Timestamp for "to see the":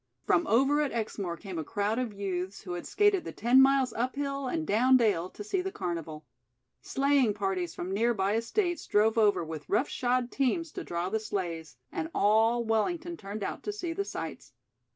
5.29-5.71, 13.61-14.03